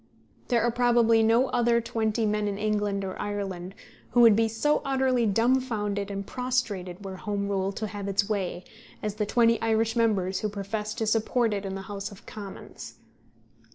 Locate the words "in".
2.47-2.57, 11.67-11.75